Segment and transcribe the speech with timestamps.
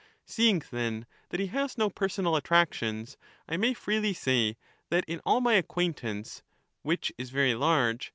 [0.01, 0.25] "^^^^^^^ 144
[0.81, 3.17] Seeing, then, that he has no personal attractions,
[3.47, 4.57] I may beauty, but freely say,
[4.89, 6.41] that in all my acquaintance,
[6.81, 8.09] which is very large, 2?!